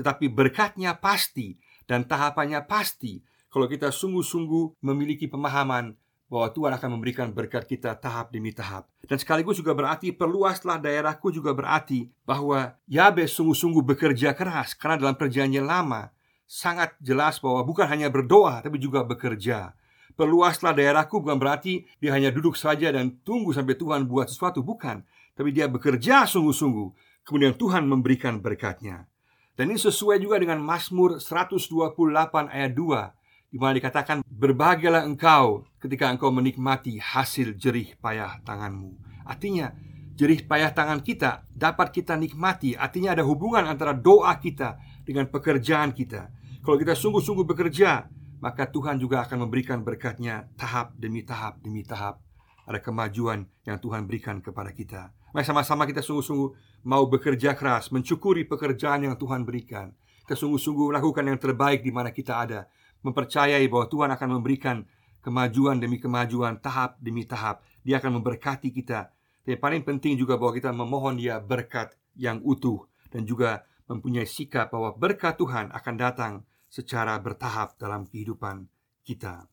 Tetapi 0.00 0.32
berkatnya 0.32 0.96
pasti 0.96 1.60
dan 1.84 2.08
tahapannya 2.08 2.64
pasti 2.64 3.20
kalau 3.52 3.68
kita 3.68 3.92
sungguh-sungguh 3.92 4.80
memiliki 4.80 5.28
pemahaman 5.28 5.99
bahwa 6.30 6.46
Tuhan 6.54 6.72
akan 6.78 6.90
memberikan 6.94 7.34
berkat 7.34 7.66
kita 7.66 7.98
tahap 7.98 8.30
demi 8.30 8.54
tahap. 8.54 8.86
Dan 9.02 9.18
sekaligus 9.18 9.58
juga 9.58 9.74
berarti 9.74 10.14
perluaslah 10.14 10.78
daerahku 10.78 11.34
juga 11.34 11.50
berarti 11.50 12.06
bahwa 12.22 12.78
Yabes 12.86 13.34
sungguh-sungguh 13.34 13.82
bekerja 13.82 14.38
keras 14.38 14.78
karena 14.78 14.94
dalam 15.02 15.18
perjanjian 15.18 15.66
lama 15.66 16.14
sangat 16.46 16.94
jelas 17.02 17.42
bahwa 17.42 17.66
bukan 17.66 17.90
hanya 17.90 18.06
berdoa 18.06 18.62
tapi 18.62 18.78
juga 18.78 19.02
bekerja. 19.02 19.74
Perluaslah 20.14 20.70
daerahku 20.70 21.18
bukan 21.18 21.38
berarti 21.38 21.82
dia 21.98 22.14
hanya 22.14 22.30
duduk 22.30 22.54
saja 22.54 22.94
dan 22.94 23.18
tunggu 23.26 23.50
sampai 23.50 23.74
Tuhan 23.74 24.06
buat 24.06 24.30
sesuatu, 24.30 24.62
bukan. 24.62 25.02
Tapi 25.34 25.50
dia 25.50 25.66
bekerja 25.66 26.28
sungguh-sungguh, 26.30 26.88
kemudian 27.26 27.58
Tuhan 27.58 27.88
memberikan 27.88 28.38
berkatnya. 28.38 29.10
Dan 29.58 29.72
ini 29.72 29.80
sesuai 29.80 30.20
juga 30.22 30.38
dengan 30.38 30.60
Mazmur 30.62 31.18
128 31.18 32.48
ayat 32.48 32.72
2 32.72 33.19
di 33.50 33.58
mana 33.58 33.74
dikatakan 33.74 34.22
berbahagialah 34.22 35.02
engkau 35.02 35.66
ketika 35.82 36.06
engkau 36.06 36.30
menikmati 36.30 37.02
hasil 37.02 37.58
jerih 37.58 37.98
payah 37.98 38.38
tanganmu. 38.46 38.94
Artinya, 39.26 39.74
jerih 40.14 40.46
payah 40.46 40.70
tangan 40.70 41.02
kita 41.02 41.44
dapat 41.50 41.90
kita 41.90 42.14
nikmati. 42.14 42.78
Artinya 42.78 43.18
ada 43.18 43.26
hubungan 43.26 43.66
antara 43.66 43.90
doa 43.90 44.30
kita 44.38 44.78
dengan 45.02 45.26
pekerjaan 45.26 45.90
kita. 45.90 46.30
Kalau 46.62 46.78
kita 46.78 46.94
sungguh-sungguh 46.94 47.42
bekerja, 47.42 48.06
maka 48.38 48.70
Tuhan 48.70 49.02
juga 49.02 49.26
akan 49.26 49.48
memberikan 49.48 49.82
berkatnya 49.82 50.46
tahap 50.54 50.94
demi 50.96 51.26
tahap 51.26 51.58
demi 51.60 51.82
tahap. 51.82 52.22
Ada 52.70 52.78
kemajuan 52.78 53.50
yang 53.66 53.82
Tuhan 53.82 54.06
berikan 54.06 54.38
kepada 54.38 54.70
kita. 54.70 55.10
Mari 55.34 55.42
sama-sama 55.42 55.90
kita 55.90 56.06
sungguh-sungguh 56.06 56.82
mau 56.86 57.06
bekerja 57.10 57.58
keras, 57.58 57.90
mencukuri 57.90 58.46
pekerjaan 58.46 59.10
yang 59.10 59.18
Tuhan 59.18 59.42
berikan. 59.42 59.90
Kita 60.22 60.38
sungguh-sungguh 60.38 60.94
lakukan 60.94 61.26
yang 61.26 61.38
terbaik 61.42 61.82
di 61.82 61.90
mana 61.90 62.14
kita 62.14 62.38
ada 62.46 62.70
mempercayai 63.02 63.64
bahwa 63.68 63.86
Tuhan 63.88 64.10
akan 64.14 64.28
memberikan 64.40 64.84
kemajuan 65.20 65.80
demi 65.80 66.00
kemajuan, 66.00 66.60
tahap 66.60 66.96
demi 67.00 67.24
tahap. 67.24 67.64
Dia 67.84 68.00
akan 68.00 68.20
memberkati 68.20 68.72
kita. 68.72 69.12
Yang 69.48 69.60
paling 69.60 69.82
penting 69.84 70.20
juga 70.20 70.36
bahwa 70.36 70.52
kita 70.52 70.70
memohon 70.72 71.16
Dia 71.16 71.40
berkat 71.40 71.96
yang 72.16 72.44
utuh 72.44 72.84
dan 73.08 73.24
juga 73.24 73.64
mempunyai 73.88 74.28
sikap 74.28 74.70
bahwa 74.70 74.94
berkat 74.94 75.40
Tuhan 75.40 75.72
akan 75.74 75.94
datang 75.98 76.32
secara 76.70 77.18
bertahap 77.18 77.74
dalam 77.80 78.06
kehidupan 78.06 78.70
kita. 79.02 79.50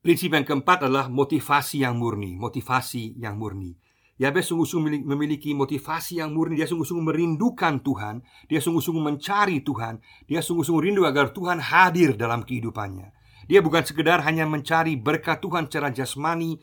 Prinsip 0.00 0.32
yang 0.32 0.48
keempat 0.48 0.88
adalah 0.88 1.12
motivasi 1.12 1.84
yang 1.84 2.00
murni, 2.00 2.34
motivasi 2.34 3.20
yang 3.20 3.36
murni. 3.36 3.76
Yabes 4.20 4.52
sungguh-sungguh 4.52 5.00
memiliki 5.08 5.56
motivasi 5.56 6.20
yang 6.20 6.36
murni. 6.36 6.60
Dia 6.60 6.68
sungguh-sungguh 6.68 7.08
merindukan 7.08 7.80
Tuhan. 7.80 8.20
Dia 8.52 8.60
sungguh-sungguh 8.60 9.00
mencari 9.00 9.64
Tuhan. 9.64 9.96
Dia 10.28 10.44
sungguh-sungguh 10.44 10.92
rindu 10.92 11.08
agar 11.08 11.32
Tuhan 11.32 11.56
hadir 11.56 12.20
dalam 12.20 12.44
kehidupannya. 12.44 13.16
Dia 13.48 13.64
bukan 13.64 13.80
sekedar 13.80 14.20
hanya 14.28 14.44
mencari 14.44 15.00
berkat 15.00 15.40
Tuhan 15.40 15.72
secara 15.72 15.88
jasmani 15.88 16.60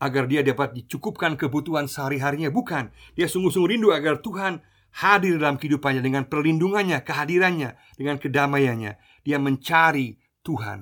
Agar 0.00 0.24
dia 0.32 0.40
dapat 0.40 0.72
dicukupkan 0.76 1.36
kebutuhan 1.36 1.88
sehari-harinya. 1.88 2.52
Bukan. 2.52 2.92
Dia 3.16 3.28
sungguh-sungguh 3.28 3.68
rindu 3.76 3.92
agar 3.92 4.20
Tuhan 4.20 4.60
hadir 5.00 5.36
dalam 5.40 5.60
kehidupannya 5.60 6.04
Dengan 6.04 6.24
perlindungannya, 6.28 7.00
kehadirannya, 7.00 7.80
dengan 7.96 8.16
kedamaiannya. 8.20 8.92
Dia 9.24 9.36
mencari 9.40 10.20
Tuhan. 10.44 10.80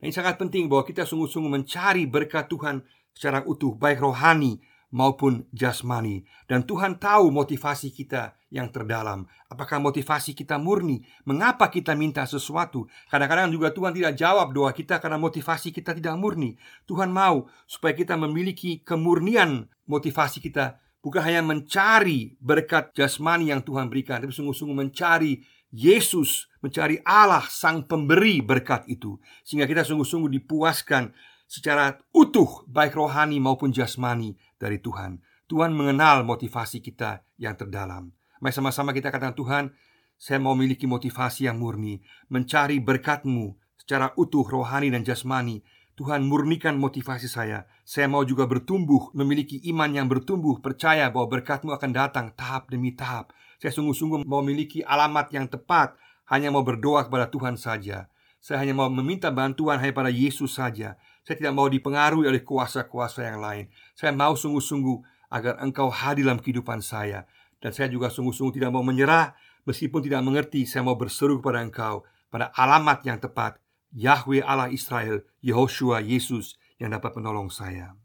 Dan 0.00 0.04
ini 0.08 0.12
sangat 0.16 0.40
penting 0.40 0.72
bahwa 0.72 0.88
kita 0.88 1.04
sungguh-sungguh 1.04 1.52
mencari 1.52 2.08
berkat 2.08 2.48
Tuhan 2.48 2.80
secara 3.12 3.44
utuh 3.44 3.76
Baik 3.76 4.00
rohani 4.00 4.60
maupun 4.90 5.46
jasmani 5.54 6.26
dan 6.50 6.66
Tuhan 6.66 6.98
tahu 6.98 7.30
motivasi 7.30 7.94
kita 7.94 8.34
yang 8.50 8.68
terdalam. 8.74 9.30
Apakah 9.46 9.78
motivasi 9.78 10.34
kita 10.34 10.58
murni? 10.58 11.06
Mengapa 11.22 11.70
kita 11.70 11.94
minta 11.94 12.26
sesuatu? 12.26 12.90
Kadang-kadang 13.06 13.54
juga 13.54 13.70
Tuhan 13.70 13.94
tidak 13.94 14.18
jawab 14.18 14.50
doa 14.50 14.74
kita 14.74 14.98
karena 14.98 15.16
motivasi 15.16 15.70
kita 15.70 15.94
tidak 15.94 16.18
murni. 16.18 16.58
Tuhan 16.90 17.14
mau 17.14 17.46
supaya 17.70 17.94
kita 17.94 18.18
memiliki 18.18 18.82
kemurnian 18.82 19.70
motivasi 19.86 20.42
kita 20.42 20.82
bukan 21.00 21.22
hanya 21.24 21.40
mencari 21.40 22.36
berkat 22.42 22.92
jasmani 22.92 23.48
yang 23.48 23.64
Tuhan 23.64 23.88
berikan, 23.88 24.20
tapi 24.20 24.34
sungguh-sungguh 24.34 24.76
mencari 24.76 25.40
Yesus, 25.70 26.50
mencari 26.66 26.98
Allah 27.06 27.46
sang 27.46 27.86
pemberi 27.86 28.42
berkat 28.42 28.90
itu 28.90 29.14
sehingga 29.46 29.70
kita 29.70 29.86
sungguh-sungguh 29.86 30.42
dipuaskan 30.42 31.14
secara 31.50 31.98
utuh 32.14 32.62
baik 32.70 32.94
rohani 32.94 33.42
maupun 33.42 33.74
jasmani 33.74 34.38
dari 34.54 34.78
Tuhan. 34.78 35.18
Tuhan 35.50 35.74
mengenal 35.74 36.22
motivasi 36.22 36.78
kita 36.78 37.26
yang 37.34 37.58
terdalam. 37.58 38.14
Mari 38.38 38.54
sama-sama 38.54 38.94
kita 38.94 39.10
katakan 39.10 39.34
Tuhan, 39.34 39.74
saya 40.14 40.38
mau 40.38 40.54
memiliki 40.54 40.86
motivasi 40.86 41.50
yang 41.50 41.58
murni, 41.58 41.98
mencari 42.30 42.78
berkat-Mu 42.78 43.58
secara 43.74 44.14
utuh 44.14 44.46
rohani 44.46 44.94
dan 44.94 45.02
jasmani. 45.02 45.66
Tuhan 45.98 46.22
murnikan 46.22 46.78
motivasi 46.78 47.26
saya. 47.26 47.66
Saya 47.82 48.06
mau 48.06 48.22
juga 48.22 48.46
bertumbuh, 48.46 49.10
memiliki 49.12 49.58
iman 49.74 49.90
yang 49.90 50.06
bertumbuh, 50.06 50.62
percaya 50.62 51.10
bahwa 51.10 51.34
berkat-Mu 51.34 51.74
akan 51.74 51.90
datang 51.90 52.26
tahap 52.32 52.70
demi 52.70 52.94
tahap. 52.94 53.34
Saya 53.58 53.74
sungguh-sungguh 53.74 54.22
mau 54.24 54.40
memiliki 54.40 54.86
alamat 54.86 55.34
yang 55.34 55.50
tepat, 55.50 55.98
hanya 56.30 56.54
mau 56.54 56.62
berdoa 56.62 57.04
kepada 57.10 57.26
Tuhan 57.28 57.58
saja. 57.58 58.06
Saya 58.40 58.64
hanya 58.64 58.72
mau 58.72 58.88
meminta 58.88 59.28
bantuan 59.28 59.76
hanya 59.76 59.92
pada 59.92 60.08
Yesus 60.08 60.56
saja. 60.56 60.96
Saya 61.24 61.36
tidak 61.36 61.54
mau 61.54 61.68
dipengaruhi 61.68 62.26
oleh 62.26 62.42
kuasa-kuasa 62.42 63.28
yang 63.28 63.38
lain. 63.44 63.68
Saya 63.92 64.10
mau 64.16 64.32
sungguh-sungguh 64.32 65.28
agar 65.30 65.60
Engkau 65.60 65.92
hadir 65.92 66.26
dalam 66.26 66.40
kehidupan 66.40 66.80
saya. 66.80 67.28
Dan 67.60 67.76
saya 67.76 67.92
juga 67.92 68.08
sungguh-sungguh 68.08 68.56
tidak 68.56 68.72
mau 68.72 68.80
menyerah 68.80 69.36
meskipun 69.68 70.00
tidak 70.00 70.24
mengerti. 70.24 70.64
Saya 70.64 70.82
mau 70.82 70.96
berseru 70.96 71.38
kepada 71.38 71.60
Engkau 71.60 72.08
pada 72.32 72.48
alamat 72.56 73.04
yang 73.04 73.20
tepat. 73.20 73.60
Yahweh 73.90 74.46
Allah 74.46 74.70
Israel, 74.70 75.26
Yehoshua 75.42 75.98
Yesus 75.98 76.54
yang 76.78 76.94
dapat 76.94 77.18
menolong 77.18 77.50
saya. 77.50 77.98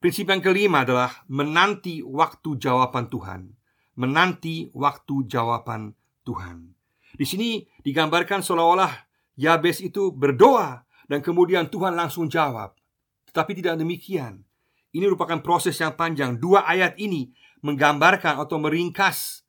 Prinsip 0.00 0.28
yang 0.28 0.40
kelima 0.40 0.84
adalah 0.84 1.24
menanti 1.28 2.04
waktu 2.04 2.56
jawaban 2.56 3.08
Tuhan. 3.08 3.56
Menanti 3.96 4.72
waktu 4.72 5.28
jawaban 5.28 5.92
Tuhan. 6.24 6.72
Di 7.16 7.26
sini 7.28 7.64
digambarkan 7.84 8.40
seolah-olah 8.40 8.92
Yabes 9.40 9.80
itu 9.80 10.12
berdoa 10.12 10.84
dan 11.10 11.18
kemudian 11.26 11.66
Tuhan 11.66 11.98
langsung 11.98 12.30
jawab. 12.30 12.78
Tetapi 13.26 13.58
tidak 13.58 13.82
demikian. 13.82 14.46
Ini 14.94 15.10
merupakan 15.10 15.42
proses 15.42 15.74
yang 15.82 15.98
panjang. 15.98 16.38
Dua 16.38 16.62
ayat 16.62 16.94
ini 17.02 17.34
menggambarkan 17.66 18.38
atau 18.38 18.62
meringkas 18.62 19.42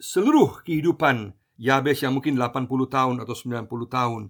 seluruh 0.00 0.64
kehidupan 0.64 1.36
Yabes 1.60 2.00
yang 2.00 2.16
mungkin 2.16 2.40
80 2.40 2.66
tahun 2.88 3.16
atau 3.20 3.36
90 3.36 3.68
tahun 3.68 4.22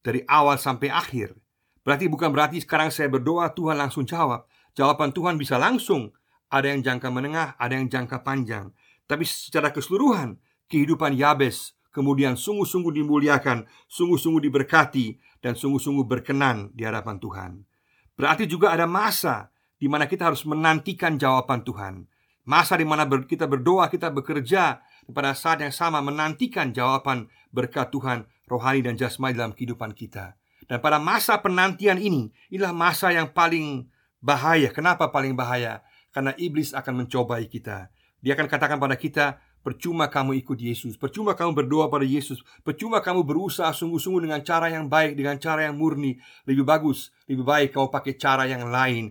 dari 0.00 0.24
awal 0.24 0.56
sampai 0.56 0.88
akhir. 0.88 1.36
Berarti 1.84 2.08
bukan 2.08 2.32
berarti 2.32 2.64
sekarang 2.64 2.88
saya 2.88 3.12
berdoa 3.12 3.52
Tuhan 3.52 3.76
langsung 3.76 4.08
jawab. 4.08 4.48
Jawaban 4.72 5.12
Tuhan 5.12 5.36
bisa 5.36 5.60
langsung. 5.60 6.10
Ada 6.46 6.72
yang 6.72 6.80
jangka 6.82 7.08
menengah, 7.12 7.48
ada 7.60 7.74
yang 7.76 7.90
jangka 7.90 8.24
panjang. 8.24 8.72
Tapi 9.06 9.26
secara 9.26 9.70
keseluruhan 9.70 10.38
kehidupan 10.66 11.14
Yabes 11.14 11.76
kemudian 11.96 12.36
sungguh-sungguh 12.36 12.92
dimuliakan, 12.92 13.64
sungguh-sungguh 13.88 14.44
diberkati, 14.44 15.16
dan 15.40 15.56
sungguh-sungguh 15.56 16.04
berkenan 16.04 16.76
di 16.76 16.84
hadapan 16.84 17.16
Tuhan. 17.16 17.64
Berarti 18.20 18.44
juga 18.44 18.76
ada 18.76 18.84
masa 18.84 19.48
di 19.80 19.88
mana 19.88 20.04
kita 20.04 20.28
harus 20.28 20.44
menantikan 20.44 21.16
jawaban 21.16 21.64
Tuhan. 21.64 22.04
Masa 22.44 22.76
di 22.76 22.84
mana 22.84 23.08
kita 23.08 23.48
berdoa, 23.48 23.88
kita 23.88 24.12
bekerja, 24.12 24.84
pada 25.06 25.32
saat 25.38 25.62
yang 25.62 25.72
sama 25.72 26.02
menantikan 26.02 26.74
jawaban 26.74 27.30
berkat 27.54 27.88
Tuhan 27.94 28.26
rohani 28.50 28.82
dan 28.82 28.94
jasmani 28.98 29.38
dalam 29.38 29.54
kehidupan 29.54 29.94
kita. 29.94 30.34
Dan 30.66 30.82
pada 30.82 30.98
masa 30.98 31.38
penantian 31.38 31.98
ini, 31.98 32.34
inilah 32.50 32.74
masa 32.74 33.14
yang 33.14 33.30
paling 33.30 33.86
bahaya. 34.18 34.70
Kenapa 34.74 35.10
paling 35.14 35.38
bahaya? 35.38 35.82
Karena 36.10 36.34
iblis 36.34 36.74
akan 36.74 37.06
mencobai 37.06 37.46
kita. 37.46 37.90
Dia 38.18 38.34
akan 38.34 38.50
katakan 38.50 38.78
pada 38.82 38.98
kita, 38.98 39.38
percuma 39.66 40.06
kamu 40.06 40.38
ikut 40.46 40.62
Yesus, 40.62 40.94
percuma 40.94 41.34
kamu 41.34 41.58
berdoa 41.58 41.90
pada 41.90 42.06
Yesus, 42.06 42.38
percuma 42.62 43.02
kamu 43.02 43.26
berusaha 43.26 43.74
sungguh-sungguh 43.74 44.22
dengan 44.22 44.38
cara 44.46 44.70
yang 44.70 44.86
baik, 44.86 45.18
dengan 45.18 45.42
cara 45.42 45.66
yang 45.66 45.74
murni. 45.74 46.22
Lebih 46.46 46.62
bagus, 46.62 47.10
lebih 47.26 47.42
baik 47.42 47.74
kau 47.74 47.90
pakai 47.90 48.14
cara 48.14 48.46
yang 48.46 48.70
lain. 48.70 49.10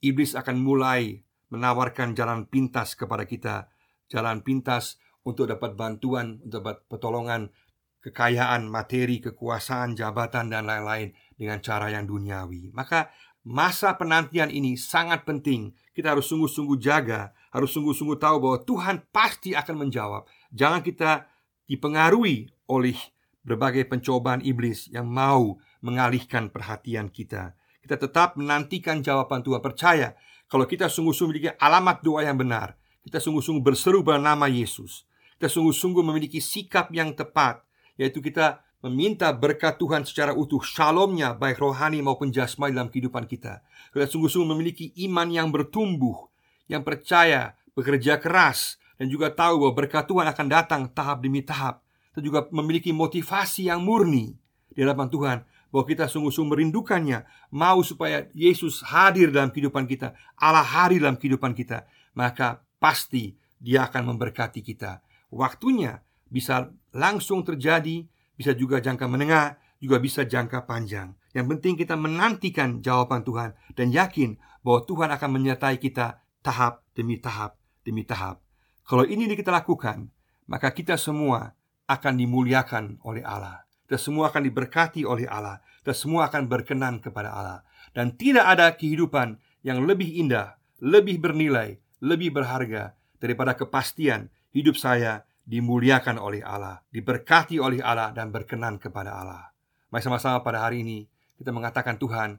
Iblis 0.00 0.32
akan 0.32 0.56
mulai 0.56 1.20
menawarkan 1.52 2.16
jalan 2.16 2.48
pintas 2.48 2.96
kepada 2.96 3.28
kita, 3.28 3.68
jalan 4.08 4.40
pintas 4.40 4.96
untuk 5.20 5.52
dapat 5.52 5.76
bantuan, 5.76 6.40
untuk 6.40 6.64
dapat 6.64 6.76
pertolongan, 6.88 7.52
kekayaan, 8.00 8.72
materi, 8.72 9.20
kekuasaan, 9.20 10.00
jabatan, 10.00 10.48
dan 10.48 10.64
lain-lain 10.64 11.12
dengan 11.36 11.60
cara 11.60 11.92
yang 11.92 12.08
duniawi. 12.08 12.72
Maka 12.72 13.12
masa 13.44 14.00
penantian 14.00 14.48
ini 14.48 14.80
sangat 14.80 15.28
penting. 15.28 15.76
Kita 15.92 16.16
harus 16.16 16.24
sungguh-sungguh 16.32 16.80
jaga, 16.80 17.36
harus 17.50 17.70
sungguh-sungguh 17.74 18.18
tahu 18.18 18.36
bahwa 18.38 18.58
Tuhan 18.62 18.96
pasti 19.10 19.54
akan 19.54 19.86
menjawab. 19.86 20.26
Jangan 20.54 20.80
kita 20.82 21.26
dipengaruhi 21.66 22.50
oleh 22.70 22.98
berbagai 23.42 23.86
pencobaan 23.90 24.42
iblis 24.42 24.90
yang 24.90 25.10
mau 25.10 25.58
mengalihkan 25.82 26.50
perhatian 26.50 27.10
kita. 27.10 27.54
Kita 27.80 27.96
tetap 27.98 28.38
menantikan 28.38 29.02
jawaban 29.02 29.42
Tuhan. 29.42 29.58
Percaya 29.58 30.14
kalau 30.46 30.66
kita 30.66 30.86
sungguh-sungguh 30.86 31.30
memiliki 31.30 31.50
alamat 31.58 32.02
doa 32.02 32.22
yang 32.22 32.38
benar, 32.38 32.78
kita 33.02 33.18
sungguh-sungguh 33.18 33.64
berseru 33.64 34.04
bernama 34.04 34.46
Yesus. 34.46 35.08
Kita 35.40 35.48
sungguh-sungguh 35.48 36.04
memiliki 36.04 36.38
sikap 36.38 36.92
yang 36.92 37.16
tepat, 37.16 37.64
yaitu 37.96 38.20
kita 38.20 38.60
meminta 38.80 39.32
berkat 39.32 39.76
Tuhan 39.76 40.04
secara 40.04 40.32
utuh, 40.32 40.60
shalomnya 40.60 41.36
baik 41.36 41.60
rohani 41.60 42.00
maupun 42.00 42.32
jasmani 42.32 42.76
dalam 42.76 42.88
kehidupan 42.92 43.28
kita. 43.28 43.64
Kita 43.92 44.06
sungguh-sungguh 44.08 44.50
memiliki 44.52 44.92
iman 45.08 45.28
yang 45.28 45.48
bertumbuh, 45.52 46.29
yang 46.70 46.86
percaya, 46.86 47.58
bekerja 47.74 48.22
keras, 48.22 48.78
dan 48.94 49.10
juga 49.10 49.34
tahu 49.34 49.66
bahwa 49.66 49.74
berkat 49.74 50.06
Tuhan 50.06 50.26
akan 50.30 50.46
datang 50.46 50.82
tahap 50.94 51.18
demi 51.18 51.42
tahap. 51.42 51.82
Kita 52.14 52.22
juga 52.22 52.46
memiliki 52.54 52.94
motivasi 52.94 53.66
yang 53.66 53.82
murni 53.82 54.38
di 54.70 54.78
hadapan 54.78 55.10
Tuhan 55.10 55.38
bahwa 55.70 55.84
kita 55.86 56.06
sungguh-sungguh 56.06 56.54
merindukannya, 56.54 57.26
mau 57.50 57.82
supaya 57.82 58.30
Yesus 58.34 58.86
hadir 58.86 59.34
dalam 59.34 59.50
kehidupan 59.50 59.90
kita, 59.90 60.14
Allah 60.38 60.66
hadir 60.66 61.02
dalam 61.02 61.18
kehidupan 61.18 61.54
kita, 61.58 61.90
maka 62.14 62.62
pasti 62.78 63.34
Dia 63.60 63.84
akan 63.92 64.16
memberkati 64.16 64.64
kita. 64.64 65.04
Waktunya 65.28 66.00
bisa 66.32 66.72
langsung 66.96 67.44
terjadi 67.44 68.08
bisa 68.40 68.56
juga 68.56 68.80
jangka 68.80 69.04
menengah, 69.04 69.60
juga 69.84 70.00
bisa 70.00 70.24
jangka 70.24 70.64
panjang. 70.64 71.12
Yang 71.36 71.46
penting 71.52 71.74
kita 71.76 71.92
menantikan 71.92 72.80
jawaban 72.80 73.20
Tuhan 73.20 73.52
dan 73.76 73.92
yakin 73.92 74.40
bahwa 74.64 74.80
Tuhan 74.88 75.12
akan 75.12 75.30
menyertai 75.36 75.76
kita 75.76 76.24
tahap 76.40 76.84
demi 76.96 77.20
tahap 77.20 77.60
demi 77.84 78.04
tahap. 78.04 78.40
Kalau 78.84 79.06
ini 79.06 79.30
kita 79.32 79.50
lakukan, 79.54 80.10
maka 80.50 80.74
kita 80.74 80.98
semua 80.98 81.54
akan 81.86 82.14
dimuliakan 82.18 83.02
oleh 83.06 83.22
Allah. 83.22 83.66
Kita 83.86 83.98
semua 83.98 84.30
akan 84.30 84.46
diberkati 84.46 85.02
oleh 85.02 85.26
Allah. 85.26 85.58
Kita 85.82 85.94
semua 85.94 86.30
akan 86.30 86.46
berkenan 86.46 87.02
kepada 87.02 87.34
Allah. 87.34 87.58
Dan 87.90 88.14
tidak 88.14 88.46
ada 88.46 88.70
kehidupan 88.74 89.38
yang 89.66 89.82
lebih 89.82 90.06
indah, 90.06 90.54
lebih 90.78 91.18
bernilai, 91.18 91.78
lebih 91.98 92.30
berharga 92.30 92.94
daripada 93.18 93.58
kepastian 93.58 94.30
hidup 94.54 94.78
saya 94.78 95.26
dimuliakan 95.42 96.22
oleh 96.22 96.46
Allah, 96.46 96.78
diberkati 96.94 97.58
oleh 97.58 97.82
Allah 97.82 98.14
dan 98.14 98.30
berkenan 98.30 98.78
kepada 98.78 99.18
Allah. 99.18 99.50
Mari 99.90 100.02
sama-sama 100.06 100.38
pada 100.46 100.62
hari 100.62 100.86
ini 100.86 101.10
kita 101.34 101.50
mengatakan 101.50 101.98
Tuhan, 101.98 102.38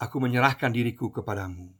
aku 0.00 0.16
menyerahkan 0.16 0.72
diriku 0.72 1.12
kepadamu. 1.12 1.75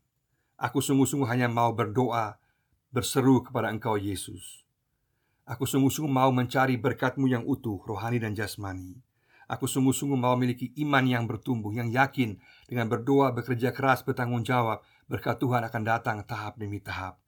Aku 0.57 0.81
sungguh-sungguh 0.81 1.29
hanya 1.29 1.53
mau 1.53 1.77
berdoa, 1.77 2.41
berseru 2.89 3.45
kepada 3.45 3.69
Engkau 3.69 4.01
Yesus. 4.01 4.65
Aku 5.45 5.69
sungguh-sungguh 5.69 6.09
mau 6.09 6.33
mencari 6.33 6.81
berkatmu 6.81 7.29
yang 7.29 7.45
utuh, 7.45 7.77
rohani 7.85 8.17
dan 8.17 8.33
jasmani. 8.33 8.97
Aku 9.47 9.69
sungguh-sungguh 9.69 10.17
mau 10.17 10.35
memiliki 10.35 10.73
iman 10.81 11.05
yang 11.05 11.29
bertumbuh, 11.29 11.71
yang 11.77 11.93
yakin 11.93 12.41
dengan 12.67 12.89
berdoa, 12.89 13.37
bekerja 13.37 13.71
keras, 13.71 14.01
bertanggung 14.03 14.43
jawab, 14.43 14.81
berkat 15.07 15.39
Tuhan 15.39 15.63
akan 15.69 15.83
datang 15.85 16.17
tahap 16.25 16.59
demi 16.59 16.81
tahap. 16.81 17.21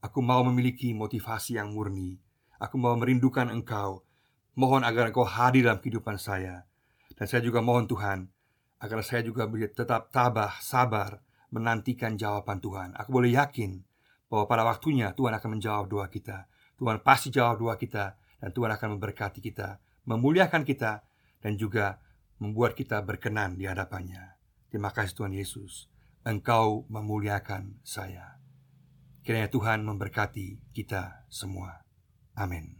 Aku 0.00 0.24
mau 0.24 0.40
memiliki 0.42 0.96
motivasi 0.96 1.60
yang 1.60 1.76
murni, 1.76 2.16
Aku 2.60 2.76
mau 2.76 2.92
merindukan 2.92 3.48
Engkau. 3.48 4.04
Mohon 4.52 4.84
agar 4.84 5.08
Engkau 5.08 5.24
hadir 5.24 5.64
dalam 5.64 5.80
kehidupan 5.80 6.20
saya. 6.20 6.68
Dan 7.16 7.24
saya 7.24 7.40
juga 7.40 7.64
mohon 7.64 7.88
Tuhan 7.88 8.28
agar 8.80 9.00
saya 9.00 9.24
juga 9.24 9.48
tetap 9.48 10.12
tabah, 10.12 10.60
sabar 10.60 11.24
menantikan 11.50 12.14
jawaban 12.14 12.62
Tuhan. 12.62 12.94
Aku 12.96 13.10
boleh 13.14 13.34
yakin 13.34 13.82
bahwa 14.30 14.46
pada 14.46 14.62
waktunya 14.62 15.10
Tuhan 15.12 15.34
akan 15.34 15.58
menjawab 15.58 15.90
doa 15.90 16.06
kita. 16.06 16.46
Tuhan 16.78 17.02
pasti 17.04 17.28
jawab 17.28 17.60
doa 17.60 17.74
kita 17.76 18.16
dan 18.40 18.50
Tuhan 18.54 18.70
akan 18.72 18.96
memberkati 18.96 19.44
kita, 19.44 19.82
memuliakan 20.08 20.64
kita 20.64 21.04
dan 21.44 21.52
juga 21.60 22.00
membuat 22.40 22.72
kita 22.72 23.04
berkenan 23.04 23.60
di 23.60 23.68
hadapannya. 23.68 24.40
Terima 24.72 24.94
kasih 24.94 25.12
Tuhan 25.12 25.34
Yesus. 25.36 25.90
Engkau 26.24 26.88
memuliakan 26.88 27.82
saya. 27.84 28.40
Kiranya 29.20 29.52
Tuhan 29.52 29.84
memberkati 29.84 30.72
kita 30.72 31.28
semua. 31.28 31.84
Amén. 32.32 32.79